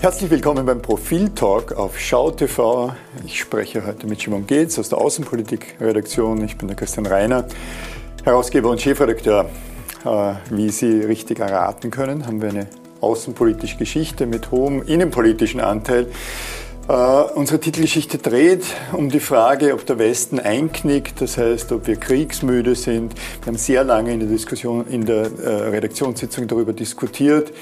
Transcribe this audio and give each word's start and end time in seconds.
Herzlich 0.00 0.30
willkommen 0.30 0.64
beim 0.64 0.80
Profil-Talk 0.80 1.72
auf 1.72 2.00
Schau 2.00 2.30
TV. 2.30 2.94
Ich 3.26 3.38
spreche 3.38 3.86
heute 3.86 4.06
mit 4.06 4.18
Simon 4.18 4.46
Geetz 4.46 4.78
aus 4.78 4.88
der 4.88 4.96
Außenpolitik-Redaktion. 4.96 6.42
Ich 6.42 6.56
bin 6.56 6.68
der 6.68 6.76
Christian 6.78 7.04
Reiner, 7.04 7.46
Herausgeber 8.24 8.70
und 8.70 8.80
Chefredakteur. 8.80 9.50
Äh, 10.06 10.32
wie 10.48 10.70
Sie 10.70 11.02
richtig 11.02 11.40
erraten 11.40 11.90
können, 11.90 12.26
haben 12.26 12.40
wir 12.40 12.48
eine 12.48 12.66
außenpolitische 13.02 13.76
Geschichte 13.76 14.24
mit 14.24 14.50
hohem 14.50 14.80
innenpolitischen 14.80 15.60
Anteil. 15.60 16.06
Uh, 16.90 17.30
unsere 17.36 17.60
Titelgeschichte 17.60 18.18
dreht 18.18 18.64
um 18.92 19.10
die 19.10 19.20
Frage, 19.20 19.74
ob 19.74 19.86
der 19.86 20.00
Westen 20.00 20.40
einknickt, 20.40 21.20
das 21.20 21.38
heißt, 21.38 21.70
ob 21.70 21.86
wir 21.86 21.94
kriegsmüde 21.94 22.74
sind. 22.74 23.14
Wir 23.14 23.46
haben 23.46 23.58
sehr 23.58 23.84
lange 23.84 24.12
in 24.12 24.18
der 24.18 24.28
Diskussion, 24.28 24.88
in 24.88 25.06
der 25.06 25.30
uh, 25.30 25.70
Redaktionssitzung 25.70 26.48
darüber 26.48 26.72
diskutiert, 26.72 27.52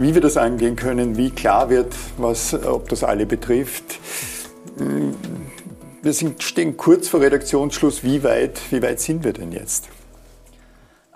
wie 0.00 0.14
wir 0.14 0.20
das 0.20 0.36
angehen 0.36 0.74
können, 0.74 1.16
wie 1.16 1.30
klar 1.30 1.70
wird, 1.70 1.94
was, 2.16 2.54
ob 2.54 2.88
das 2.88 3.04
alle 3.04 3.24
betrifft. 3.24 4.00
Mm, 4.76 5.10
wir 6.02 6.12
sind, 6.12 6.42
stehen 6.42 6.76
kurz 6.76 7.06
vor 7.06 7.20
Redaktionsschluss. 7.20 8.02
Wie 8.02 8.24
weit, 8.24 8.58
wie 8.72 8.82
weit 8.82 8.98
sind 8.98 9.22
wir 9.22 9.32
denn 9.32 9.52
jetzt? 9.52 9.90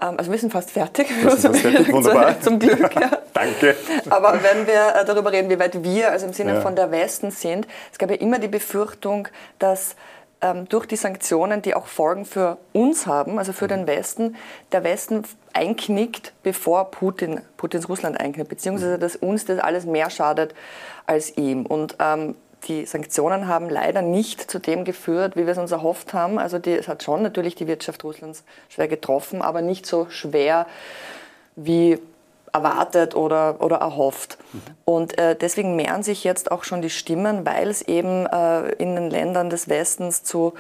Ähm, 0.01 0.15
also 0.19 0.31
wir 0.31 0.39
sind 0.39 0.53
fast 0.53 0.71
fertig. 0.71 1.09
Wir 1.11 1.31
sind 1.37 1.53
fast 1.53 1.63
fertig. 1.63 1.89
Wunderbar. 1.93 2.41
Zum 2.41 2.59
Glück. 2.59 2.95
Ja. 2.95 3.19
Danke. 3.33 3.77
Aber 4.11 4.41
wenn 4.43 4.67
wir 4.67 4.95
äh, 4.95 5.05
darüber 5.05 5.33
reden, 5.33 5.51
wie 5.51 5.59
weit 5.59 5.83
wir, 5.83 6.11
also 6.11 6.27
im 6.27 6.33
Sinne 6.33 6.55
ja. 6.55 6.61
von 6.61 6.77
der 6.77 6.91
Westen 6.91 7.31
sind, 7.31 7.67
es 7.93 7.99
gab 7.99 8.11
ja 8.11 8.17
immer 8.17 8.39
die 8.39 8.49
Befürchtung, 8.49 9.29
dass 9.59 9.97
ähm, 10.43 10.69
durch 10.69 10.87
die 10.87 10.97
Sanktionen, 10.97 11.63
die 11.63 11.75
auch 11.75 11.87
Folgen 11.87 12.25
für 12.25 12.59
uns 12.73 13.07
haben, 13.07 13.39
also 13.39 13.53
für 13.53 13.69
den 13.69 13.83
mhm. 13.83 13.87
Westen, 13.87 14.37
der 14.73 14.85
Westen 14.85 15.23
einknickt, 15.53 16.35
bevor 16.43 16.91
Putin, 16.91 17.41
Putins 17.57 17.89
Russland 17.89 18.21
einknickt, 18.21 18.51
beziehungsweise 18.51 18.99
dass 18.99 19.17
uns 19.17 19.47
das 19.47 19.59
alles 19.59 19.87
mehr 19.87 20.11
schadet 20.11 20.55
als 21.07 21.37
ihm. 21.37 21.65
Und 21.65 21.97
ähm, 22.01 22.35
die 22.69 22.87
Sanktionen 22.87 23.49
haben 23.49 23.69
leider 23.69 24.03
nicht 24.03 24.51
zu 24.51 24.59
dem 24.59 24.85
geführt, 24.85 25.37
wie 25.37 25.47
wir 25.47 25.53
es 25.53 25.59
uns 25.59 25.73
erhofft 25.73 26.15
haben. 26.15 26.39
Also 26.39 26.59
die, 26.59 26.73
es 26.73 26.89
hat 26.89 27.03
schon 27.03 27.23
natürlich 27.23 27.55
die 27.55 27.67
Wirtschaft 27.67 28.05
Russlands 28.05 28.45
schwer 28.69 28.89
getroffen, 28.89 29.43
aber 29.43 29.63
nicht 29.63 29.87
so 29.87 30.07
schwer 30.11 30.67
wie 31.55 31.99
erwartet 32.53 33.15
oder, 33.15 33.61
oder 33.61 33.77
erhofft. 33.77 34.39
Mhm. 34.53 34.61
Und 34.85 35.19
äh, 35.19 35.37
deswegen 35.37 35.77
mehren 35.77 36.03
sich 36.03 36.25
jetzt 36.25 36.51
auch 36.51 36.65
schon 36.65 36.83
die 36.83 36.91
Stimmen, 36.91 37.45
weil 37.45 37.69
es 37.69 37.83
eben 37.83 38.27
äh, 38.27 38.71
in 38.73 38.95
den 38.95 39.11
Ländern 39.11 39.51
des 39.51 39.69
Westens 39.69 40.23
zu 40.23 40.55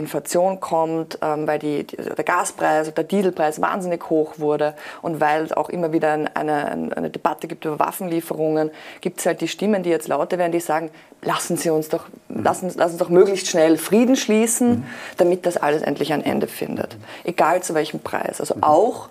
Inflation 0.00 0.58
kommt, 0.58 1.18
ähm, 1.22 1.46
weil 1.46 1.58
die, 1.58 1.84
der 1.84 2.24
Gaspreis, 2.24 2.92
der 2.92 3.04
Dieselpreis 3.04 3.60
wahnsinnig 3.60 4.10
hoch 4.10 4.38
wurde 4.38 4.74
und 5.02 5.20
weil 5.20 5.44
es 5.44 5.52
auch 5.52 5.68
immer 5.68 5.92
wieder 5.92 6.12
eine, 6.12 6.34
eine, 6.34 6.96
eine 6.96 7.10
Debatte 7.10 7.46
gibt 7.46 7.64
über 7.64 7.78
Waffenlieferungen, 7.78 8.70
gibt 9.00 9.20
es 9.20 9.26
halt 9.26 9.40
die 9.40 9.48
Stimmen, 9.48 9.82
die 9.82 9.90
jetzt 9.90 10.08
lauter 10.08 10.38
werden, 10.38 10.52
die 10.52 10.60
sagen, 10.60 10.90
lassen 11.22 11.56
Sie 11.56 11.70
uns 11.70 11.88
doch, 11.88 12.06
mhm. 12.28 12.42
lassen, 12.42 12.66
lassen 12.76 12.92
uns 12.92 12.98
doch 12.98 13.08
möglichst 13.08 13.48
schnell 13.48 13.76
Frieden 13.78 14.16
schließen, 14.16 14.70
mhm. 14.70 14.84
damit 15.16 15.46
das 15.46 15.56
alles 15.56 15.82
endlich 15.82 16.12
ein 16.12 16.24
Ende 16.24 16.46
findet. 16.46 16.96
Egal 17.24 17.62
zu 17.62 17.74
welchem 17.74 18.00
Preis. 18.00 18.40
Also 18.40 18.56
mhm. 18.56 18.64
auch 18.64 19.08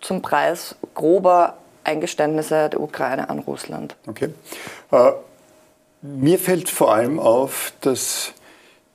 zum 0.00 0.22
Preis 0.22 0.74
grober 0.94 1.54
Eingeständnisse 1.84 2.68
der 2.70 2.80
Ukraine 2.80 3.28
an 3.30 3.40
Russland. 3.40 3.96
Okay. 4.06 4.30
Äh, 4.90 5.12
mir 6.02 6.38
fällt 6.38 6.68
vor 6.68 6.92
allem 6.92 7.18
auf, 7.18 7.72
dass 7.80 8.32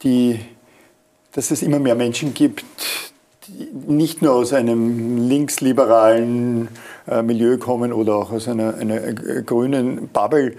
die 0.03 0.45
dass 1.38 1.52
es 1.52 1.61
immer 1.61 1.77
mehr 1.77 1.93
Menschen 1.93 2.33
gibt, 2.33 2.66
die 3.47 3.69
nicht 3.85 4.23
nur 4.23 4.33
aus 4.33 4.53
einem 4.53 5.30
linksliberalen 5.30 6.67
äh, 7.07 7.21
Milieu 7.21 7.59
kommen 7.59 7.93
oder 7.93 8.15
auch 8.15 8.31
aus 8.31 8.48
einer, 8.48 8.73
einer 8.73 9.03
äh, 9.03 9.43
grünen 9.45 10.08
Bubble, 10.08 10.55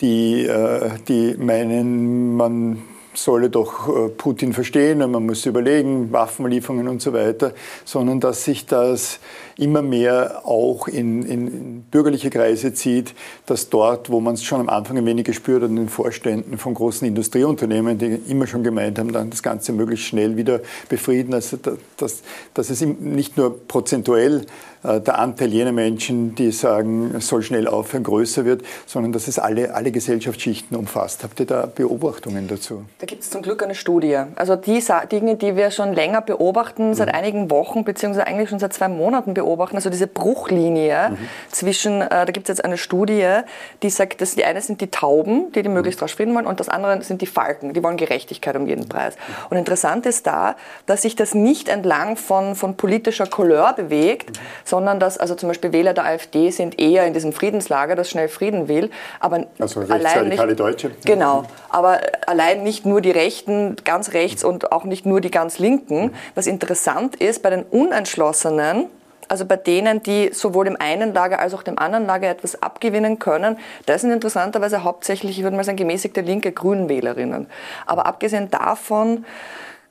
die, 0.00 0.44
äh, 0.44 0.90
die 1.06 1.36
meinen, 1.38 2.34
man 2.34 2.82
solle 3.22 3.50
doch 3.50 3.88
äh, 3.88 4.08
Putin 4.08 4.52
verstehen 4.52 5.02
und 5.02 5.10
man 5.10 5.26
muss 5.26 5.44
überlegen, 5.46 6.12
Waffenlieferungen 6.12 6.88
und 6.88 7.02
so 7.02 7.12
weiter, 7.12 7.52
sondern 7.84 8.20
dass 8.20 8.44
sich 8.44 8.66
das 8.66 9.20
immer 9.56 9.82
mehr 9.82 10.42
auch 10.44 10.86
in, 10.86 11.22
in 11.22 11.82
bürgerliche 11.90 12.30
Kreise 12.30 12.72
zieht, 12.72 13.14
dass 13.46 13.70
dort, 13.70 14.08
wo 14.10 14.20
man 14.20 14.34
es 14.34 14.44
schon 14.44 14.60
am 14.60 14.68
Anfang 14.68 14.98
ein 14.98 15.06
wenig 15.06 15.24
gespürt 15.24 15.62
hat, 15.62 15.70
in 15.70 15.76
den 15.76 15.88
Vorständen 15.88 16.58
von 16.58 16.74
großen 16.74 17.06
Industrieunternehmen, 17.08 17.98
die 17.98 18.20
immer 18.28 18.46
schon 18.46 18.62
gemeint 18.62 18.98
haben, 18.98 19.12
dann 19.12 19.30
das 19.30 19.42
Ganze 19.42 19.72
möglichst 19.72 20.06
schnell 20.06 20.36
wieder 20.36 20.60
befrieden, 20.88 21.34
also 21.34 21.58
dass, 21.96 22.22
dass 22.54 22.70
es 22.70 22.80
nicht 22.80 23.36
nur 23.36 23.58
prozentuell 23.66 24.46
der 24.82 25.18
Anteil 25.18 25.52
jener 25.52 25.72
Menschen, 25.72 26.34
die 26.34 26.52
sagen, 26.52 27.14
es 27.16 27.28
soll 27.28 27.42
schnell 27.42 27.66
aufhören, 27.66 28.04
größer 28.04 28.44
wird, 28.44 28.62
sondern 28.86 29.12
dass 29.12 29.26
es 29.26 29.38
alle, 29.38 29.74
alle 29.74 29.90
Gesellschaftsschichten 29.90 30.76
umfasst. 30.76 31.24
Habt 31.24 31.40
ihr 31.40 31.46
da 31.46 31.66
Beobachtungen 31.66 32.46
dazu? 32.46 32.84
Da 32.98 33.06
gibt 33.06 33.22
es 33.22 33.30
zum 33.30 33.42
Glück 33.42 33.62
eine 33.62 33.74
Studie. 33.74 34.16
Also 34.36 34.56
die 34.56 34.82
Dinge, 35.10 35.36
die 35.36 35.56
wir 35.56 35.70
schon 35.70 35.92
länger 35.92 36.20
beobachten, 36.20 36.94
seit 36.94 37.08
mhm. 37.08 37.14
einigen 37.14 37.50
Wochen, 37.50 37.84
beziehungsweise 37.84 38.26
eigentlich 38.26 38.50
schon 38.50 38.58
seit 38.58 38.72
zwei 38.72 38.88
Monaten 38.88 39.34
beobachten, 39.34 39.76
also 39.76 39.90
diese 39.90 40.06
Bruchlinie 40.06 41.10
mhm. 41.10 41.16
zwischen, 41.50 42.00
äh, 42.00 42.08
da 42.08 42.24
gibt 42.26 42.48
es 42.48 42.56
jetzt 42.56 42.64
eine 42.64 42.78
Studie, 42.78 43.40
die 43.82 43.90
sagt, 43.90 44.20
dass 44.20 44.34
die 44.34 44.44
eine 44.44 44.60
sind 44.60 44.80
die 44.80 44.90
Tauben, 44.90 45.50
die 45.52 45.62
die 45.62 45.68
möglichst 45.68 46.00
mhm. 46.00 46.04
rasch 46.04 46.14
frieden 46.14 46.34
wollen, 46.34 46.46
und 46.46 46.60
das 46.60 46.68
andere 46.68 47.02
sind 47.02 47.20
die 47.20 47.26
Falken, 47.26 47.72
die 47.72 47.82
wollen 47.82 47.96
Gerechtigkeit 47.96 48.54
um 48.56 48.66
jeden 48.66 48.88
Preis. 48.88 49.16
Mhm. 49.16 49.46
Und 49.50 49.56
interessant 49.56 50.06
ist 50.06 50.26
da, 50.26 50.54
dass 50.86 51.02
sich 51.02 51.16
das 51.16 51.34
nicht 51.34 51.68
entlang 51.68 52.16
von, 52.16 52.54
von 52.54 52.76
politischer 52.76 53.26
Couleur 53.26 53.72
bewegt, 53.72 54.30
mhm 54.30 54.67
sondern 54.68 55.00
dass 55.00 55.18
also 55.18 55.34
zum 55.34 55.48
Beispiel 55.48 55.72
Wähler 55.72 55.94
der 55.94 56.04
AfD 56.04 56.50
sind 56.50 56.78
eher 56.78 57.06
in 57.06 57.14
diesem 57.14 57.32
Friedenslager, 57.32 57.96
das 57.96 58.10
schnell 58.10 58.28
Frieden 58.28 58.68
will, 58.68 58.90
aber 59.20 59.46
also 59.58 59.80
allein 59.80 60.28
nicht, 60.28 60.60
Deutsche. 60.60 60.90
Genau, 61.04 61.44
aber 61.68 62.00
allein 62.26 62.62
nicht 62.62 62.86
nur 62.86 63.00
die 63.00 63.10
Rechten 63.10 63.76
ganz 63.84 64.12
rechts 64.12 64.44
und 64.44 64.72
auch 64.72 64.84
nicht 64.84 65.06
nur 65.06 65.20
die 65.20 65.30
ganz 65.30 65.58
Linken. 65.58 66.14
Was 66.34 66.46
interessant 66.46 67.16
ist 67.16 67.42
bei 67.42 67.50
den 67.50 67.62
Unentschlossenen, 67.62 68.86
also 69.28 69.44
bei 69.44 69.56
denen, 69.56 70.02
die 70.02 70.30
sowohl 70.32 70.66
im 70.66 70.76
einen 70.78 71.12
Lager 71.14 71.38
als 71.38 71.54
auch 71.54 71.62
dem 71.62 71.78
anderen 71.78 72.06
Lager 72.06 72.28
etwas 72.28 72.62
abgewinnen 72.62 73.18
können, 73.18 73.58
das 73.86 74.02
sind 74.02 74.10
interessanterweise 74.10 74.84
hauptsächlich, 74.84 75.38
ich 75.38 75.44
würde 75.44 75.56
mal 75.56 75.64
sagen, 75.64 75.76
gemäßigte 75.76 76.20
linke 76.20 76.52
Grünwählerinnen. 76.52 77.46
Aber 77.86 78.06
abgesehen 78.06 78.50
davon 78.50 79.24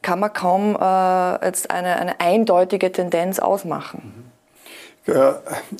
kann 0.01 0.19
man 0.19 0.33
kaum 0.33 0.75
äh, 0.75 1.45
jetzt 1.45 1.71
eine, 1.71 1.97
eine 1.97 2.19
eindeutige 2.19 2.91
Tendenz 2.91 3.39
ausmachen. 3.39 4.26
Mhm. 5.07 5.13
Äh, 5.13 5.33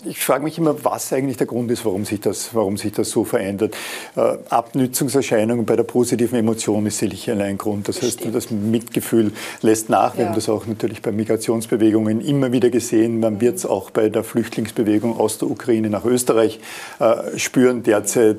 ich 0.05 0.23
frage 0.23 0.43
mich 0.43 0.57
immer, 0.57 0.83
was 0.83 1.13
eigentlich 1.13 1.37
der 1.37 1.47
Grund 1.47 1.69
ist, 1.71 1.85
warum 1.85 2.05
sich 2.05 2.19
das, 2.19 2.53
warum 2.53 2.77
sich 2.77 2.91
das 2.93 3.09
so 3.09 3.23
verändert. 3.23 3.75
Äh, 4.15 4.37
Abnützungserscheinungen 4.49 5.65
bei 5.65 5.75
der 5.75 5.83
positiven 5.83 6.37
Emotion 6.37 6.85
ist 6.85 6.97
sicherlich 6.97 7.29
ein 7.29 7.57
Grund. 7.57 7.87
Das 7.87 8.01
heißt, 8.01 8.21
das 8.33 8.51
Mitgefühl 8.51 9.31
lässt 9.61 9.89
nach. 9.89 10.15
Wir 10.15 10.23
ja. 10.23 10.29
haben 10.29 10.35
das 10.35 10.49
auch 10.49 10.65
natürlich 10.65 11.01
bei 11.01 11.11
Migrationsbewegungen 11.11 12.21
immer 12.21 12.51
wieder 12.51 12.69
gesehen. 12.69 13.19
Man 13.19 13.41
wird 13.41 13.57
es 13.57 13.65
auch 13.65 13.91
bei 13.91 14.09
der 14.09 14.23
Flüchtlingsbewegung 14.23 15.19
aus 15.19 15.37
der 15.37 15.49
Ukraine 15.49 15.89
nach 15.89 16.05
Österreich 16.05 16.59
äh, 16.99 17.37
spüren. 17.37 17.83
Derzeit 17.83 18.37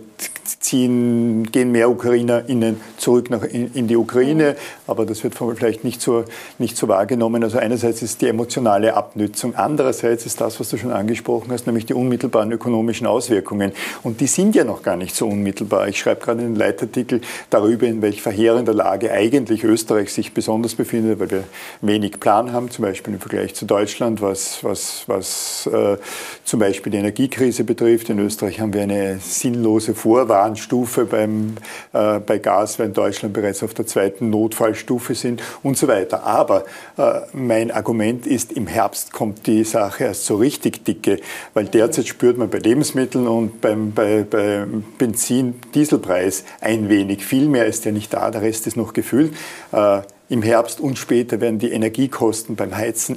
ziehen, 0.61 1.51
gehen 1.53 1.73
mehr 1.73 1.91
UkrainerInnen 1.91 2.81
zurück 2.97 3.31
nach, 3.31 3.43
in, 3.43 3.73
in 3.75 3.87
die 3.89 3.97
Ukraine, 3.97 4.57
aber 4.87 5.07
das 5.07 5.23
wird 5.23 5.35
vielleicht 5.35 5.85
nicht 5.85 6.01
so, 6.01 6.25
nicht 6.59 6.77
so 6.77 6.89
wahrgenommen. 6.89 7.45
Also 7.45 7.59
einerseits 7.59 8.03
ist 8.03 8.21
die 8.23 8.29
emotionale 8.29 8.95
Abnützung, 8.95 9.55
andererseits 9.55 10.27
ist 10.27 10.41
das, 10.41 10.59
was 10.59 10.71
du 10.71 10.78
schon 10.79 10.93
angesprochen 10.93 11.51
hast, 11.51 11.67
nämlich 11.67 11.87
die 11.87 11.95
unmittelbaren 11.95 12.51
ökonomischen 12.53 13.07
Auswirkungen. 13.07 13.73
Und 14.03 14.21
die 14.21 14.27
sind 14.27 14.55
ja 14.55 14.65
noch 14.65 14.83
gar 14.83 14.97
nicht 14.97 15.15
so 15.15 15.29
unmittelbar. 15.29 15.89
Ich 15.89 15.99
schreibe 15.99 16.21
gerade 16.21 16.41
einen 16.41 16.57
Leitartikel 16.57 17.21
darüber, 17.51 17.87
in 17.87 18.03
welch 18.03 18.23
verheerender 18.23 18.75
Lage 18.75 19.13
eigentlich 19.13 19.65
Österreich 19.65 20.13
sich 20.13 20.33
besonders 20.33 20.75
befindet, 20.75 21.21
weil 21.21 21.31
wir 21.31 21.45
wenig 21.81 22.21
Plan 22.21 22.53
haben, 22.53 22.71
zum 22.71 22.85
Beispiel 22.85 23.15
im 23.15 23.21
Vergleich 23.21 23.55
zu 23.55 23.65
Deutschland, 23.65 24.23
was, 24.23 24.63
was, 24.63 25.05
was 25.07 25.69
äh, 25.73 25.97
zum 26.45 26.61
Beispiel 26.61 26.93
die 26.93 26.99
Energiekrise 26.99 27.65
betrifft. 27.65 28.11
In 28.11 28.19
Österreich 28.19 28.61
haben 28.61 28.73
wir 28.73 28.83
eine 28.83 29.19
sinnlose 29.21 29.95
Vorwarnstufe 29.95 31.05
beim, 31.05 31.57
äh, 31.93 32.19
bei 32.21 32.39
Gas, 32.39 32.79
weil 32.79 32.87
in 32.87 32.93
Deutschland 32.93 33.35
bereits 33.35 33.63
auf 33.63 33.75
der 33.75 33.87
zweiten 33.87 34.31
Notfallstufe 34.31 35.15
sind 35.15 35.43
und 35.63 35.77
so 35.77 35.89
weiter. 35.89 36.25
Aber 36.25 36.65
äh, 36.97 37.21
mein 37.33 37.71
Argument 37.71 38.27
ist, 38.27 38.53
im 38.53 38.67
Herbst 38.67 39.13
kommt 39.13 39.47
die 39.47 39.65
Sache 39.65 40.05
erst 40.05 40.27
so 40.27 40.37
richtig 40.37 40.68
richtig 40.69 40.85
dicke, 40.85 41.21
weil 41.55 41.67
derzeit 41.67 42.07
spürt 42.07 42.39
man 42.39 42.51
bei 42.51 42.59
Lebensmitteln 42.59 43.27
und 43.27 43.61
beim, 43.61 43.93
bei, 43.93 44.25
beim 44.29 44.85
Benzin, 44.99 45.55
Dieselpreis 45.75 46.45
ein 46.61 46.89
wenig. 46.89 47.25
Viel 47.25 47.49
mehr 47.49 47.67
ist 47.67 47.85
ja 47.85 47.93
nicht 47.93 48.13
da, 48.13 48.31
der 48.31 48.43
Rest 48.43 48.67
ist 48.67 48.77
noch 48.77 48.93
gefühlt. 48.93 49.35
Äh, 49.73 50.03
Im 50.29 50.43
Herbst 50.43 50.81
und 50.81 50.99
später 50.99 51.41
werden 51.41 51.59
die 51.59 51.73
Energiekosten 51.73 52.55
beim 52.57 52.77
Heizen 52.77 53.17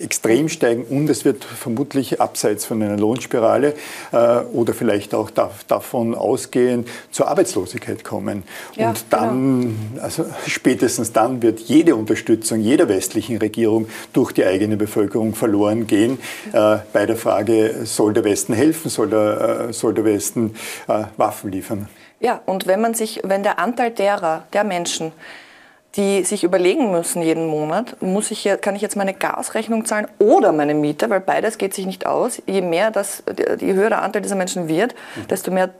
extrem 0.00 0.48
steigen 0.48 0.84
und 0.84 1.10
es 1.10 1.24
wird 1.24 1.44
vermutlich 1.44 2.20
abseits 2.20 2.64
von 2.64 2.82
einer 2.82 2.96
Lohnspirale 2.96 3.74
äh, 4.12 4.16
oder 4.52 4.74
vielleicht 4.74 5.14
auch 5.14 5.30
da, 5.30 5.50
davon 5.66 6.14
ausgehend 6.14 6.88
zur 7.10 7.28
Arbeitslosigkeit 7.28 8.04
kommen. 8.04 8.44
Ja, 8.76 8.90
und 8.90 9.04
dann, 9.10 9.76
genau. 9.94 10.02
also 10.02 10.24
spätestens 10.46 11.12
dann 11.12 11.42
wird 11.42 11.60
jede 11.60 11.96
Unterstützung 11.96 12.60
jeder 12.60 12.88
westlichen 12.88 13.38
Regierung 13.38 13.88
durch 14.12 14.32
die 14.32 14.44
eigene 14.44 14.76
Bevölkerung 14.76 15.34
verloren 15.34 15.86
gehen 15.86 16.18
äh, 16.52 16.78
bei 16.92 17.06
der 17.06 17.16
Frage, 17.16 17.84
soll 17.84 18.12
der 18.12 18.24
Westen 18.24 18.52
helfen, 18.52 18.90
soll 18.90 19.08
der, 19.08 19.68
äh, 19.68 19.72
soll 19.72 19.94
der 19.94 20.04
Westen 20.04 20.54
äh, 20.86 21.04
Waffen 21.16 21.50
liefern. 21.50 21.88
Ja, 22.20 22.40
und 22.46 22.66
wenn 22.66 22.80
man 22.80 22.94
sich, 22.94 23.20
wenn 23.24 23.42
der 23.42 23.58
Anteil 23.58 23.90
derer, 23.92 24.44
der 24.52 24.64
Menschen, 24.64 25.12
die 25.96 26.22
sich 26.24 26.44
überlegen 26.44 26.90
müssen 26.90 27.22
jeden 27.22 27.46
Monat, 27.46 28.00
muss 28.02 28.30
ich, 28.30 28.48
kann 28.60 28.76
ich 28.76 28.82
jetzt 28.82 28.96
meine 28.96 29.14
Gasrechnung 29.14 29.84
zahlen 29.84 30.06
oder 30.18 30.52
meine 30.52 30.74
Miete, 30.74 31.08
weil 31.10 31.20
beides 31.20 31.58
geht 31.58 31.74
sich 31.74 31.86
nicht 31.86 32.06
aus. 32.06 32.42
Je 32.46 32.60
mehr 32.60 32.90
das, 32.90 33.22
je 33.58 33.74
höher 33.74 33.88
der 33.88 34.02
Anteil 34.02 34.22
dieser 34.22 34.36
Menschen 34.36 34.68
wird, 34.68 34.94
desto 35.30 35.50
mehr 35.50 35.70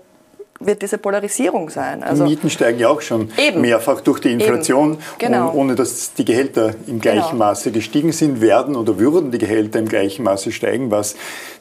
wird 0.60 0.82
diese 0.82 0.98
Polarisierung 0.98 1.70
sein. 1.70 2.02
Also 2.02 2.24
die 2.24 2.30
Mieten 2.30 2.50
steigen 2.50 2.78
ja 2.78 2.88
auch 2.88 3.00
schon 3.00 3.30
eben, 3.36 3.60
mehrfach 3.60 4.00
durch 4.00 4.20
die 4.20 4.32
Inflation, 4.32 4.98
genau. 5.18 5.52
ohne 5.52 5.74
dass 5.74 6.14
die 6.14 6.24
Gehälter 6.24 6.74
im 6.86 7.00
gleichen 7.00 7.32
genau. 7.32 7.44
Maße 7.44 7.70
gestiegen 7.70 8.12
sind, 8.12 8.40
werden 8.40 8.74
oder 8.74 8.98
würden 8.98 9.30
die 9.30 9.38
Gehälter 9.38 9.78
im 9.78 9.88
gleichen 9.88 10.24
Maße 10.24 10.50
steigen, 10.50 10.90
was 10.90 11.14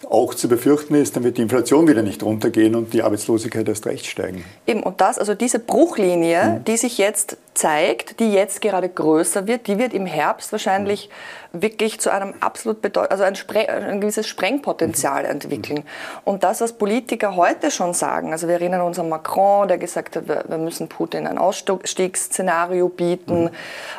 auch 0.10 0.34
zu 0.34 0.48
befürchten 0.48 0.96
ist, 0.96 1.16
dann 1.16 1.24
wird 1.24 1.38
die 1.38 1.42
Inflation 1.42 1.88
wieder 1.88 2.02
nicht 2.02 2.24
runtergehen 2.24 2.76
und 2.76 2.94
die 2.94 3.04
Arbeitslosigkeit 3.04 3.68
erst 3.68 3.86
recht 3.86 4.06
steigen. 4.06 4.44
Eben, 4.66 4.82
und 4.84 5.02
das, 5.02 5.20
also 5.20 5.34
diese 5.34 5.60
Bruchlinie, 5.60 6.60
mhm. 6.60 6.64
die 6.64 6.78
sich 6.78 6.98
jetzt 6.98 7.38
zeigt, 7.54 8.20
die 8.20 8.32
jetzt 8.32 8.62
gerade 8.62 8.88
größer 8.88 9.48
wird, 9.48 9.68
die 9.68 9.78
wird 9.78 9.94
im 9.94 10.06
Herbst 10.06 10.52
wahrscheinlich 10.52 11.10
mhm. 11.52 11.62
wirklich 11.62 12.00
zu 12.00 12.12
einem 12.12 12.36
absolut 12.40 12.82
bedeut 12.82 13.12
also 13.12 13.24
ein, 13.24 13.36
ein, 13.68 14.00
gewisses 14.00 14.28
Sprengpotenzial 14.28 15.24
mhm. 15.24 15.30
entwickeln. 15.30 15.84
Und 16.24 16.44
das, 16.44 16.62
was 16.62 16.74
Politiker 16.74 17.36
heute 17.36 17.72
schon 17.72 17.94
sagen, 17.94 18.32
also 18.32 18.48
wir 18.48 18.56
erinnern 18.56 18.82
uns 18.82 18.87
an 18.96 19.10
Macron, 19.10 19.68
der 19.68 19.78
gesagt 19.78 20.16
hat, 20.16 20.28
wir, 20.28 20.46
wir 20.48 20.58
müssen 20.58 20.88
Putin 20.88 21.28
ein 21.28 21.38
Ausstiegsszenario 21.38 22.90
bieten, 22.90 23.46
mhm. 23.46 23.50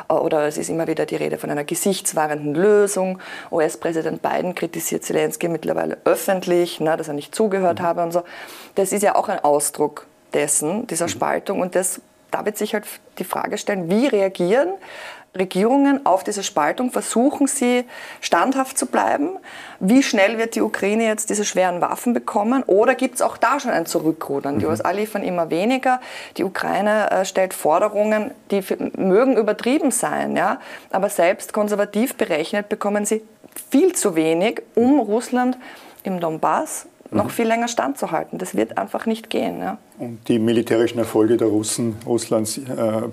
Oder 0.07 0.47
es 0.47 0.57
ist 0.57 0.69
immer 0.69 0.87
wieder 0.87 1.05
die 1.05 1.15
Rede 1.15 1.37
von 1.37 1.49
einer 1.49 1.63
gesichtswahrenden 1.63 2.55
Lösung. 2.55 3.19
US-Präsident 3.51 4.21
Biden 4.21 4.55
kritisiert 4.55 5.03
Zelensky 5.03 5.47
mittlerweile 5.47 5.97
öffentlich, 6.05 6.79
ne, 6.79 6.97
dass 6.97 7.07
er 7.07 7.13
nicht 7.13 7.35
zugehört 7.35 7.79
mhm. 7.79 7.83
habe 7.83 8.03
und 8.03 8.11
so. 8.11 8.23
Das 8.75 8.91
ist 8.91 9.03
ja 9.03 9.15
auch 9.15 9.29
ein 9.29 9.39
Ausdruck 9.39 10.07
dessen, 10.33 10.87
dieser 10.87 11.05
mhm. 11.05 11.09
Spaltung. 11.09 11.61
Und 11.61 11.75
das 11.75 12.01
da 12.31 12.45
wird 12.45 12.57
sich 12.57 12.73
halt 12.73 12.85
die 13.17 13.23
Frage 13.23 13.57
stellen, 13.57 13.89
wie 13.89 14.07
reagieren 14.07 14.69
Regierungen 15.37 16.05
auf 16.05 16.23
diese 16.23 16.43
Spaltung? 16.43 16.91
Versuchen 16.91 17.47
sie 17.47 17.85
standhaft 18.21 18.77
zu 18.77 18.85
bleiben? 18.85 19.37
Wie 19.79 20.03
schnell 20.03 20.37
wird 20.37 20.55
die 20.55 20.61
Ukraine 20.61 21.05
jetzt 21.05 21.29
diese 21.29 21.45
schweren 21.45 21.81
Waffen 21.81 22.13
bekommen? 22.13 22.63
Oder 22.63 22.95
gibt 22.95 23.15
es 23.15 23.21
auch 23.21 23.37
da 23.37 23.59
schon 23.59 23.71
ein 23.71 23.85
Zurückrudern? 23.85 24.55
Mhm. 24.55 24.59
Die 24.59 24.65
USA 24.65 24.91
liefern 24.91 25.23
immer 25.23 25.49
weniger. 25.49 26.01
Die 26.37 26.43
Ukraine 26.43 27.11
äh, 27.11 27.25
stellt 27.25 27.53
Forderungen, 27.53 28.31
die 28.51 28.63
mögen 28.97 29.37
übertrieben 29.37 29.91
sein, 29.91 30.35
ja? 30.35 30.59
aber 30.91 31.09
selbst 31.09 31.53
konservativ 31.53 32.15
berechnet 32.15 32.69
bekommen 32.69 33.05
sie 33.05 33.21
viel 33.69 33.93
zu 33.93 34.15
wenig, 34.15 34.61
um 34.75 34.99
Russland 34.99 35.57
im 36.03 36.19
Donbass 36.19 36.87
noch 37.11 37.25
mhm. 37.25 37.29
viel 37.29 37.47
länger 37.47 37.67
standzuhalten. 37.67 38.37
Das 38.37 38.55
wird 38.55 38.77
einfach 38.77 39.05
nicht 39.05 39.29
gehen. 39.29 39.59
Ja. 39.59 39.77
Und 39.99 40.29
die 40.29 40.39
militärischen 40.39 40.97
Erfolge 40.97 41.35
der 41.35 41.49
Russen, 41.49 41.97
Russlands, 42.05 42.57
äh, 42.57 42.61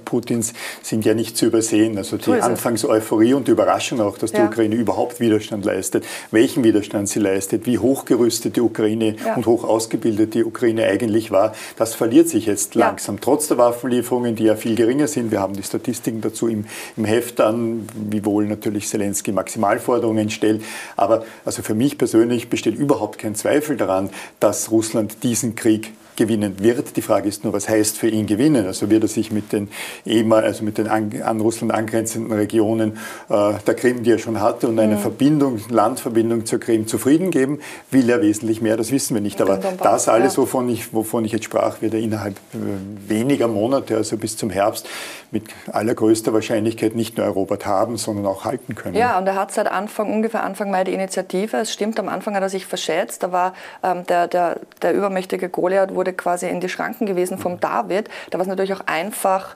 Putins 0.05 0.55
sind 0.83 1.05
ja 1.05 1.15
nicht 1.15 1.37
zu 1.37 1.47
übersehen. 1.47 1.99
Also 1.99 2.17
die 2.17 2.31
Anfangseuphorie 2.31 3.35
und 3.35 3.49
die 3.49 3.51
Überraschung 3.51 4.01
auch, 4.01 4.17
dass 4.19 4.31
die 4.31 4.39
ja. 4.39 4.47
Ukraine 4.47 4.77
überhaupt 4.77 5.19
Widerstand 5.19 5.65
leistet, 5.65 6.05
welchen 6.31 6.63
Widerstand 6.63 7.09
sie 7.09 7.19
leistet, 7.19 7.67
wie 7.67 7.81
hochgerüstet 7.81 8.55
die 8.55 8.61
Ukraine 8.61 9.17
ja. 9.17 9.35
und 9.35 9.47
hoch 9.47 9.65
ausgebildet 9.65 10.35
die 10.35 10.45
Ukraine 10.45 10.85
eigentlich 10.85 11.33
war, 11.33 11.55
das 11.77 11.97
verliert 11.97 12.29
sich 12.29 12.47
jetzt 12.47 12.77
ja. 12.77 12.87
langsam. 12.87 13.21
Trotz 13.21 13.49
der 13.49 13.59
Waffenlieferungen, 13.59 14.37
die 14.37 14.45
ja 14.45 14.55
viel 14.55 14.77
geringer 14.77 15.09
sind. 15.09 15.33
Wir 15.33 15.41
haben 15.41 15.55
die 15.55 15.65
Statistiken 15.65 16.21
dazu 16.21 16.47
im, 16.47 16.67
im 16.97 17.05
Heft 17.05 17.41
an, 17.41 17.89
wiewohl 17.97 18.47
natürlich 18.47 18.87
Zelensky 18.87 19.33
Maximalforderungen 19.33 20.31
stellt. 20.31 20.63
Aber 20.97 21.25
also 21.45 21.63
für 21.63 21.75
mich 21.75 21.99
persönlich 21.99 22.49
besteht 22.49 22.77
überhaupt 22.77 23.19
kein 23.19 23.35
Zweifel 23.35 23.77
daran, 23.77 24.11
dass 24.39 24.71
Russland 24.71 25.25
diesen 25.25 25.57
Krieg 25.57 25.91
gewinnen 26.17 26.61
wird. 26.61 26.97
Die 26.97 27.03
Frage 27.03 27.29
ist 27.29 27.45
nur, 27.45 27.53
was 27.53 27.69
heißt 27.69 27.99
für 27.99 28.09
ihn 28.09 28.27
gewinnen? 28.27 28.67
Also 28.67 28.91
wird 28.91 29.05
er 29.05 29.09
sich 29.09 29.31
mit 29.31 29.53
den 29.53 29.69
EMA, 30.05 30.39
also 30.39 30.65
mit 30.65 30.79
den 30.79 30.89
an, 30.89 31.11
an 31.23 31.41
Russland 31.41 31.73
angrenzenden 31.73 32.33
Regionen 32.33 32.99
äh, 33.29 33.53
der 33.67 33.75
Krim, 33.75 34.03
die 34.03 34.13
er 34.13 34.19
schon 34.19 34.41
hatte, 34.41 34.69
und 34.69 34.79
eine 34.79 34.97
mhm. 34.97 35.01
Verbindung, 35.01 35.61
Landverbindung 35.69 36.47
zur 36.47 36.61
Krim 36.61 36.87
zufrieden 36.87 37.31
geben? 37.31 37.61
Will 37.91 38.09
er 38.09 38.21
wesentlich 38.23 38.61
mehr? 38.61 38.77
Das 38.77 38.91
wissen 38.93 39.15
wir 39.15 39.21
nicht. 39.21 39.41
Aber 39.41 39.59
das 39.59 40.09
alles, 40.09 40.39
wovon 40.39 40.69
ich, 40.69 40.93
wovon 40.93 41.25
ich 41.25 41.33
jetzt 41.33 41.45
sprach, 41.45 41.83
wird 41.83 41.95
er 41.95 42.01
innerhalb 42.01 42.37
äh, 42.55 43.09
weniger 43.09 43.49
Monate, 43.49 43.97
also 43.97 44.17
bis 44.17 44.37
zum 44.37 44.51
Herbst, 44.51 44.89
mit 45.31 45.45
allergrößter 45.73 46.33
Wahrscheinlichkeit 46.33 46.95
nicht 46.95 47.17
nur 47.17 47.27
erobert 47.27 47.67
haben, 47.67 47.97
sondern 47.97 48.27
auch 48.27 48.45
halten 48.45 48.75
können. 48.75 48.95
Ja, 48.95 49.19
und 49.19 49.27
er 49.27 49.35
hat 49.35 49.53
seit 49.53 49.71
Anfang, 49.71 50.13
ungefähr 50.13 50.43
Anfang 50.43 50.71
Mai 50.71 50.85
die 50.85 50.95
Initiative. 50.95 51.59
Es 51.59 51.73
stimmt, 51.73 51.99
am 51.99 52.09
Anfang 52.09 52.35
hat 52.35 52.43
er 52.43 52.49
sich 52.49 52.67
verschätzt. 52.67 53.23
Da 53.23 53.33
war 53.33 53.55
ähm, 53.83 54.07
der, 54.07 54.29
der, 54.29 54.61
der 54.83 54.95
übermächtige 54.95 55.49
Goliath 55.49 55.95
wurde 55.95 56.06
quasi 56.13 56.49
in 56.49 56.61
die 56.61 56.69
Schranken 56.69 57.07
gewesen 57.07 57.39
vom 57.39 57.61
David. 57.61 58.09
Da 58.31 58.39
war 58.39 58.43
es 58.43 58.49
natürlich 58.49 58.75
auch 58.75 58.87
einfach, 58.87 59.55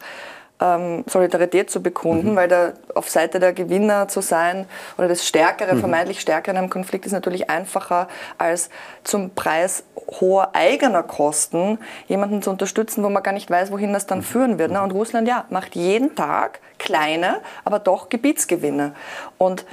ähm, 0.61 1.05
Solidarität 1.07 1.71
zu 1.71 1.83
bekunden, 1.83 2.33
mhm. 2.33 2.37
weil 2.37 2.49
da 2.49 2.73
auf 2.95 3.09
Seite 3.09 3.41
der 3.41 3.53
Gewinner 3.53 4.09
zu 4.09 4.21
sein 4.21 4.67
oder 4.99 5.09
das 5.09 5.27
Stärkere, 5.27 5.75
mhm. 5.75 5.81
vermeintlich 5.81 6.21
Stärkere 6.21 6.53
in 6.53 6.59
einem 6.59 6.71
Konflikt 6.71 7.07
ist 7.07 7.13
natürlich 7.13 7.49
einfacher 7.49 8.09
als 8.39 8.71
zum 9.05 9.31
Preis 9.31 9.85
hoher 10.21 10.51
eigener 10.55 11.03
Kosten 11.03 11.79
jemanden 12.09 12.43
zu 12.43 12.51
unterstützen, 12.51 13.03
wo 13.03 13.09
man 13.09 13.23
gar 13.23 13.33
nicht 13.33 13.51
weiß, 13.51 13.73
wohin 13.73 13.93
das 13.93 14.07
dann 14.07 14.19
mhm. 14.19 14.25
führen 14.25 14.59
wird. 14.59 14.73
Ne? 14.73 14.83
Und 14.83 14.93
Russland, 14.93 15.27
ja, 15.27 15.45
macht 15.51 15.75
jeden 15.75 16.15
Tag 16.15 16.61
kleine, 16.79 17.41
aber 17.65 17.79
doch 17.79 18.09
Gebietsgewinne. 18.09 18.95
Und 19.39 19.65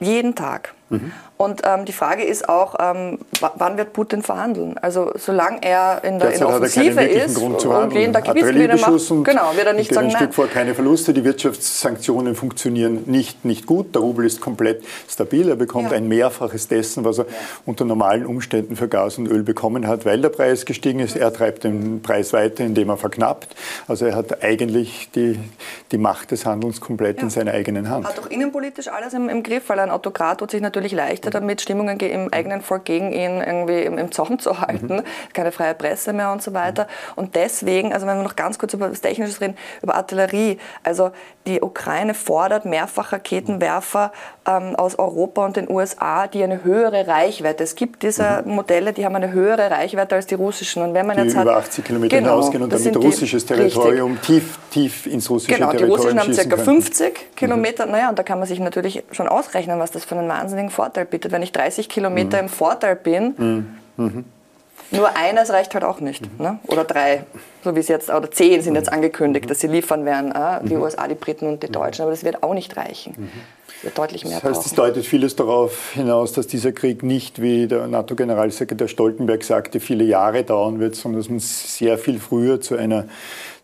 jeden 0.00 0.34
Tag. 0.34 0.74
Mhm. 0.92 1.12
Und 1.42 1.62
ähm, 1.64 1.84
die 1.86 1.92
Frage 1.92 2.22
ist 2.22 2.48
auch, 2.48 2.76
ähm, 2.78 3.18
wann 3.56 3.76
wird 3.76 3.92
Putin 3.92 4.22
verhandeln? 4.22 4.78
Also 4.80 5.10
solange 5.16 5.60
er 5.62 6.04
in 6.04 6.20
der 6.20 6.34
in 6.34 6.44
Offensive 6.44 7.02
ist 7.02 7.34
Grund 7.34 7.60
zu 7.60 7.70
und 7.70 7.92
jeden 7.92 8.12
Tag 8.12 8.26
Gebietsgewinne 8.26 8.76
macht, 8.76 9.08
genau, 9.24 9.56
wird 9.56 9.66
er 9.66 9.72
nicht 9.72 9.92
sagen, 9.92 10.06
ein 10.06 10.12
Stück 10.12 10.34
vor 10.34 10.46
keine 10.46 10.74
Verluste. 10.74 11.12
Die 11.12 11.24
Wirtschaftssanktionen 11.24 12.36
funktionieren 12.36 13.04
nicht, 13.06 13.44
nicht 13.44 13.66
gut. 13.66 13.92
Der 13.94 14.02
Rubel 14.02 14.24
ist 14.24 14.40
komplett 14.40 14.84
stabil. 15.08 15.48
Er 15.48 15.56
bekommt 15.56 15.90
ja. 15.90 15.96
ein 15.96 16.06
Mehrfaches 16.06 16.68
dessen, 16.68 17.04
was 17.04 17.18
er 17.18 17.24
ja. 17.24 17.32
unter 17.66 17.84
normalen 17.84 18.24
Umständen 18.24 18.76
für 18.76 18.86
Gas 18.86 19.18
und 19.18 19.26
Öl 19.26 19.42
bekommen 19.42 19.88
hat, 19.88 20.04
weil 20.04 20.20
der 20.20 20.28
Preis 20.28 20.64
gestiegen 20.64 21.00
ist. 21.00 21.16
Er 21.16 21.32
treibt 21.32 21.64
den 21.64 22.02
Preis 22.02 22.32
weiter, 22.32 22.62
indem 22.62 22.88
er 22.88 22.98
verknappt. 22.98 23.56
Also 23.88 24.06
er 24.06 24.14
hat 24.14 24.44
eigentlich 24.44 25.10
die, 25.16 25.40
die 25.90 25.98
Macht 25.98 26.30
des 26.30 26.46
Handelns 26.46 26.80
komplett 26.80 27.16
ja. 27.16 27.24
in 27.24 27.30
seiner 27.30 27.52
eigenen 27.52 27.90
Hand. 27.90 28.06
Hat 28.06 28.20
auch 28.20 28.30
innenpolitisch 28.30 28.86
alles 28.86 29.12
im, 29.12 29.28
im 29.28 29.42
Griff, 29.42 29.68
weil 29.68 29.80
ein 29.80 29.90
Autokrat 29.90 30.38
tut 30.38 30.52
sich 30.52 30.60
natürlich 30.60 30.81
leichter 30.90 31.30
damit, 31.30 31.60
Stimmungen 31.60 32.00
im 32.00 32.32
eigenen 32.32 32.62
Volk 32.62 32.84
gegen 32.86 33.12
ihn 33.12 33.40
irgendwie 33.40 33.82
im, 33.82 33.96
im 33.98 34.10
Zaum 34.10 34.40
zu 34.40 34.60
halten. 34.60 34.96
Mhm. 34.96 35.02
Keine 35.32 35.52
freie 35.52 35.74
Presse 35.74 36.12
mehr 36.12 36.32
und 36.32 36.42
so 36.42 36.52
weiter. 36.52 36.88
Und 37.14 37.36
deswegen, 37.36 37.92
also 37.92 38.08
wenn 38.08 38.16
wir 38.16 38.24
noch 38.24 38.34
ganz 38.34 38.58
kurz 38.58 38.74
über 38.74 38.88
das 38.88 39.00
Technische 39.00 39.40
reden, 39.40 39.56
über 39.82 39.94
Artillerie. 39.94 40.58
Also 40.82 41.12
die 41.46 41.60
Ukraine 41.60 42.14
fordert 42.14 42.64
mehrfach 42.64 43.12
Raketenwerfer 43.12 44.12
ähm, 44.46 44.74
aus 44.76 44.98
Europa 44.98 45.44
und 45.44 45.56
den 45.56 45.70
USA, 45.70 46.26
die 46.26 46.42
eine 46.42 46.64
höhere 46.64 47.06
Reichweite. 47.06 47.62
Es 47.62 47.74
gibt 47.74 48.02
diese 48.02 48.42
mhm. 48.44 48.54
Modelle, 48.54 48.92
die 48.92 49.04
haben 49.04 49.14
eine 49.14 49.32
höhere 49.32 49.70
Reichweite 49.70 50.16
als 50.16 50.26
die 50.26 50.34
russischen. 50.34 50.82
Und 50.82 50.94
wenn 50.94 51.06
man 51.06 51.16
die 51.16 51.24
jetzt 51.24 51.34
über 51.34 51.56
80 51.56 51.84
Kilometer 51.84 52.16
genau, 52.16 52.30
hinausgehen 52.30 52.62
und 52.62 52.72
damit 52.72 52.96
russisches 52.96 53.46
Territorium 53.46 54.20
tief, 54.20 54.58
tief 54.72 55.06
ins 55.06 55.28
russische 55.30 55.54
genau, 55.54 55.70
Territorium 55.70 56.08
Genau, 56.08 56.24
die 56.24 56.30
russischen 56.30 56.50
haben 56.50 56.56
ca. 56.56 56.64
50 56.64 57.36
Kilometer. 57.36 57.86
Mhm. 57.86 57.92
Naja, 57.92 58.08
und 58.08 58.18
da 58.18 58.22
kann 58.22 58.38
man 58.38 58.48
sich 58.48 58.58
natürlich 58.58 59.04
schon 59.12 59.28
ausrechnen, 59.28 59.78
was 59.78 59.90
das 59.90 60.04
für 60.04 60.16
einen 60.16 60.28
wahnsinnigen 60.28 60.70
Vorteil 60.70 61.04
bietet. 61.04 61.32
Wenn 61.32 61.42
ich 61.42 61.52
30 61.52 61.88
Kilometer 61.88 62.38
mhm. 62.38 62.44
im 62.44 62.48
Vorteil 62.48 62.96
bin, 62.96 63.34
mhm. 63.36 64.04
mhm. 64.04 64.24
nur 64.90 65.14
eines 65.16 65.50
reicht 65.50 65.74
halt 65.74 65.84
auch 65.84 66.00
nicht. 66.00 66.22
Mhm. 66.22 66.44
Ne? 66.44 66.58
Oder 66.66 66.84
drei, 66.84 67.24
so 67.62 67.76
wie 67.76 67.80
es 67.80 67.88
jetzt, 67.88 68.10
oder 68.10 68.30
zehn 68.30 68.62
sind 68.62 68.74
jetzt 68.74 68.90
mhm. 68.90 68.96
angekündigt, 68.96 69.48
dass 69.50 69.60
sie 69.60 69.68
liefern 69.68 70.04
werden. 70.04 70.32
Äh? 70.32 70.66
Die 70.66 70.76
USA, 70.76 71.06
die 71.06 71.14
Briten 71.14 71.46
und 71.46 71.62
die 71.62 71.70
Deutschen. 71.70 72.02
Aber 72.02 72.10
das 72.10 72.24
wird 72.24 72.42
auch 72.42 72.54
nicht 72.54 72.76
reichen. 72.76 73.30
Deutlich 73.96 74.24
mehr 74.24 74.34
das 74.34 74.44
heißt, 74.44 74.54
brauchen. 74.54 74.66
es 74.66 74.74
deutet 74.74 75.04
vieles 75.04 75.34
darauf 75.34 75.92
hinaus, 75.94 76.32
dass 76.32 76.46
dieser 76.46 76.70
Krieg 76.70 77.02
nicht, 77.02 77.42
wie 77.42 77.66
der 77.66 77.88
NATO-Generalsekretär 77.88 78.86
Stoltenberg 78.86 79.42
sagte, 79.42 79.80
viele 79.80 80.04
Jahre 80.04 80.44
dauern 80.44 80.78
wird, 80.78 80.94
sondern 80.94 81.20
dass 81.20 81.28
man 81.28 81.40
sehr 81.40 81.98
viel 81.98 82.20
früher 82.20 82.60
zu 82.60 82.76
einer 82.76 83.06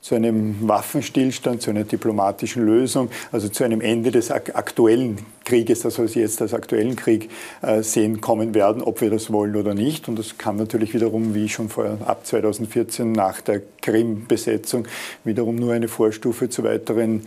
zu 0.01 0.15
einem 0.15 0.69
Waffenstillstand, 0.69 1.61
zu 1.61 1.71
einer 1.71 1.85
diplomatischen 1.85 2.65
Lösung, 2.65 3.11
also 3.33 3.49
zu 3.49 3.65
einem 3.65 3.81
Ende 3.81 4.11
des 4.11 4.31
aktuellen 4.31 5.19
Krieges, 5.45 5.81
das 5.81 5.99
wir 5.99 6.07
jetzt 6.07 6.41
als 6.41 6.55
aktuellen 6.55 6.95
Krieg 6.95 7.31
äh, 7.63 7.83
sehen, 7.83 8.21
kommen 8.21 8.55
werden, 8.55 8.83
ob 8.83 9.01
wir 9.01 9.11
das 9.11 9.33
wollen 9.33 9.57
oder 9.57 9.75
nicht. 9.75 10.09
Und 10.09 10.19
das 10.19 10.39
kann 10.39 10.57
natürlich 10.57 10.95
wiederum, 10.95 11.35
wie 11.35 11.49
schon 11.49 11.69
vor, 11.69 11.99
ab 12.07 12.27
2014 12.27 13.11
nach 13.13 13.41
der 13.41 13.63
Krim-Besetzung, 13.83 14.87
wiederum 15.25 15.57
nur 15.57 15.73
eine 15.73 15.89
Vorstufe 15.89 16.49
zu 16.49 16.65
weiteren 16.65 17.27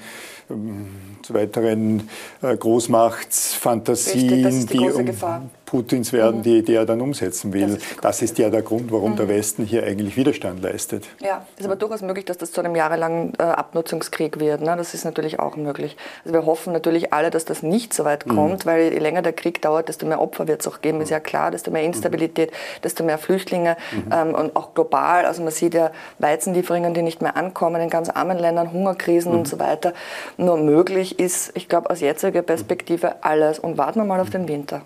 ähm, 0.50 0.88
zu 1.22 1.34
weiteren 1.34 2.10
äh, 2.42 2.58
Großmachtsfantasien, 2.58 4.46
Richtig, 4.46 4.66
die, 4.68 4.90
um. 4.90 5.50
Putins 5.72 6.12
werden, 6.12 6.40
mhm. 6.40 6.44
die, 6.44 6.64
die, 6.64 6.74
er 6.74 6.86
dann 6.86 7.00
umsetzen 7.00 7.54
will. 7.54 7.62
Das 7.62 7.72
ist, 7.72 7.86
das 8.02 8.22
ist 8.22 8.38
ja 8.38 8.50
der 8.50 8.62
Grund, 8.62 8.92
warum 8.92 9.14
mhm. 9.14 9.16
der 9.16 9.30
Westen 9.30 9.64
hier 9.64 9.86
eigentlich 9.86 10.18
Widerstand 10.18 10.62
leistet. 10.62 11.08
Ja, 11.22 11.46
es 11.56 11.62
ist 11.62 11.66
aber 11.66 11.78
durchaus 11.78 12.02
möglich, 12.02 12.26
dass 12.26 12.38
das 12.38 12.52
zu 12.52 12.60
einem 12.60 12.76
jahrelangen 12.76 13.32
äh, 13.40 13.44
Abnutzungskrieg 13.44 14.42
wird. 14.42 14.60
Ne? 14.60 14.76
Das 14.76 14.94
ist 14.94 15.06
natürlich 15.06 15.40
auch 15.40 15.56
möglich. 15.56 15.96
Also 16.26 16.34
wir 16.34 16.46
hoffen 16.46 16.74
natürlich 16.74 17.14
alle, 17.14 17.30
dass 17.30 17.46
das 17.46 17.64
nicht 17.64 17.94
so 17.94 18.04
weit 18.04 18.26
mhm. 18.26 18.36
kommt, 18.36 18.66
mhm. 18.66 18.70
weil 18.70 18.92
je 18.92 19.00
länger 19.00 19.22
der 19.22 19.32
Krieg 19.32 19.62
dauert, 19.62 19.88
desto 19.88 20.06
mehr 20.06 20.20
Opfer 20.20 20.46
wird 20.50 20.60
es 20.60 20.68
auch 20.68 20.82
geben, 20.82 21.00
ist 21.00 21.10
ja 21.10 21.22
klar, 21.22 21.52
desto 21.52 21.72
mehr 21.72 21.84
Instabilität, 21.84 22.52
desto 22.84 23.06
mehr 23.06 23.18
Flüchtlinge 23.18 23.78
mhm. 23.94 24.12
ähm, 24.12 24.36
und 24.36 24.58
auch 24.58 24.74
global. 24.74 25.26
Also 25.26 25.42
man 25.42 25.54
sieht 25.54 25.74
ja 25.74 25.92
Weizenlieferungen, 26.20 26.94
die 26.94 27.02
nicht 27.02 27.22
mehr 27.22 27.38
ankommen 27.38 27.82
in 27.82 27.90
ganz 27.90 28.10
armen 28.10 28.38
Ländern, 28.38 28.74
Hungerkrisen 28.74 29.32
und 29.32 29.48
so 29.48 29.58
weiter. 29.58 29.94
Nur 30.36 30.58
möglich 30.58 31.18
ist, 31.18 31.54
ich 31.56 31.70
glaube, 31.70 31.90
aus 31.90 32.02
jetziger 32.02 32.42
Perspektive 32.42 33.24
alles. 33.24 33.58
Und 33.58 33.78
warten 33.78 34.00
wir 34.00 34.06
mal 34.06 34.20
auf 34.20 34.30
den 34.30 34.50
Winter. 34.50 34.82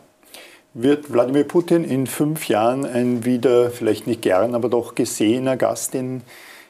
Wird 0.78 1.14
Wladimir 1.14 1.46
Putin 1.46 1.86
in 1.86 2.06
fünf 2.06 2.50
Jahren 2.50 2.86
ein 2.86 3.24
wieder, 3.24 3.72
vielleicht 3.72 4.08
nicht 4.08 4.22
gern, 4.22 4.54
aber 4.54 4.68
doch 4.68 4.94
gesehener 4.94 5.56
Gast 5.56 5.96
in, 5.96 6.22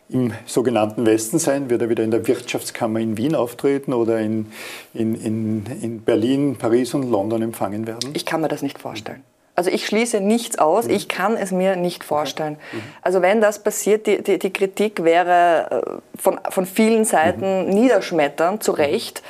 im 0.09 0.31
sogenannten 0.45 1.07
Westen 1.07 1.39
sein? 1.39 1.71
Wird 1.71 1.81
er 1.81 1.89
wieder 1.89 2.03
in 2.03 2.12
der 2.12 2.27
Wirtschaftskammer 2.27 3.00
in 3.00 3.17
Wien 3.17 3.33
auftreten 3.33 3.93
oder 3.93 4.19
in, 4.19 4.51
in, 4.93 5.15
in, 5.15 5.65
in 5.81 6.01
Berlin, 6.01 6.55
Paris 6.55 6.93
und 6.93 7.09
London 7.09 7.41
empfangen 7.41 7.88
werden? 7.88 8.12
Ich 8.13 8.27
kann 8.27 8.41
mir 8.41 8.47
das 8.47 8.62
nicht 8.62 8.77
vorstellen. 8.77 9.24
Also 9.55 9.71
ich 9.71 9.88
schließe 9.88 10.21
nichts 10.21 10.59
aus, 10.59 10.85
mhm. 10.85 10.93
ich 10.93 11.07
kann 11.07 11.35
es 11.35 11.51
mir 11.51 11.75
nicht 11.75 12.03
vorstellen. 12.03 12.57
Okay. 12.57 12.77
Mhm. 12.77 12.81
Also 13.01 13.24
wenn 13.24 13.41
das 13.41 13.63
passiert, 13.63 14.05
die, 14.05 14.21
die, 14.21 14.38
die, 14.38 14.53
Kritik 14.53 15.03
wäre 15.03 16.01
äh, 16.13 16.21
von, 16.21 16.39
von 16.47 16.67
vielen 16.67 17.05
Seiten 17.05 17.65
mhm. 17.65 17.74
niederschmetternd, 17.74 18.62
zu 18.62 18.71
Recht. 18.74 19.24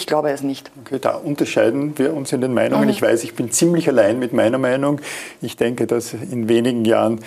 Ich 0.00 0.06
glaube 0.06 0.30
es 0.30 0.42
nicht. 0.42 0.70
Okay, 0.80 0.98
da 0.98 1.10
unterscheiden 1.10 1.98
wir 1.98 2.14
uns 2.14 2.32
in 2.32 2.40
den 2.40 2.54
Meinungen. 2.54 2.84
Mhm. 2.84 2.88
Ich 2.88 3.02
weiß, 3.02 3.22
ich 3.22 3.34
bin 3.34 3.50
ziemlich 3.50 3.86
allein 3.86 4.18
mit 4.18 4.32
meiner 4.32 4.56
Meinung. 4.56 4.98
Ich 5.42 5.58
denke, 5.58 5.86
dass 5.86 6.14
in 6.14 6.48
wenigen 6.48 6.86
Jahren 6.86 7.20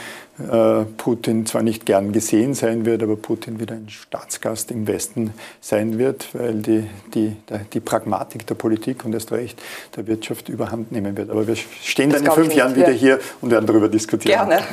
Putin 0.97 1.45
zwar 1.45 1.61
nicht 1.61 1.85
gern 1.85 2.11
gesehen 2.11 2.55
sein 2.55 2.85
wird, 2.85 3.03
aber 3.03 3.15
Putin 3.15 3.59
wieder 3.59 3.75
ein 3.75 3.87
Staatsgast 3.89 4.71
im 4.71 4.87
Westen 4.87 5.31
sein 5.61 5.99
wird, 5.99 6.27
weil 6.33 6.55
die, 6.55 6.89
die, 7.13 7.35
die 7.71 7.79
Pragmatik 7.79 8.47
der 8.47 8.55
Politik 8.55 9.05
und 9.05 9.13
erst 9.13 9.31
recht 9.31 9.61
der 9.95 10.07
Wirtschaft 10.07 10.49
überhand 10.49 10.91
nehmen 10.91 11.15
wird. 11.15 11.29
Aber 11.29 11.45
wir 11.45 11.55
stehen 11.55 12.09
das 12.09 12.23
dann 12.23 12.31
in 12.31 12.43
fünf 12.43 12.55
Jahren 12.55 12.75
wieder 12.75 12.91
hier 12.91 13.19
und 13.41 13.51
werden 13.51 13.67
darüber 13.67 13.89
diskutieren. 13.89 14.49
Gerne. 14.49 14.63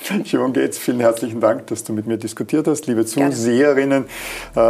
Simon 0.24 0.52
Gates, 0.52 0.78
vielen 0.78 1.00
herzlichen 1.00 1.40
Dank, 1.40 1.66
dass 1.66 1.82
du 1.82 1.92
mit 1.92 2.06
mir 2.06 2.16
diskutiert 2.16 2.68
hast. 2.68 2.86
Liebe 2.86 3.04
Zuseherinnen, 3.04 4.04
äh, 4.54 4.60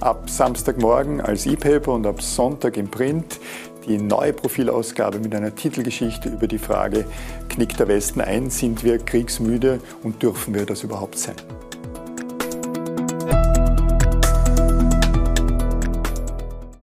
ab 0.00 0.30
Samstagmorgen 0.30 1.20
als 1.20 1.44
E-Paper 1.44 1.92
und 1.92 2.06
ab 2.06 2.22
Sonntag 2.22 2.78
im 2.78 2.88
Print 2.88 3.38
die 3.86 3.98
neue 3.98 4.32
Profilausgabe 4.32 5.18
mit 5.18 5.34
einer 5.34 5.54
Titelgeschichte 5.54 6.28
über 6.28 6.46
die 6.46 6.58
Frage, 6.58 7.04
knickt 7.48 7.78
der 7.78 7.88
Westen 7.88 8.20
ein, 8.20 8.50
sind 8.50 8.84
wir 8.84 8.98
kriegsmüde 8.98 9.80
und 10.02 10.22
dürfen 10.22 10.54
wir 10.54 10.66
das 10.66 10.82
überhaupt 10.82 11.18
sein? 11.18 11.36